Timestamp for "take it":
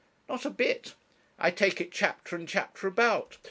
1.51-1.91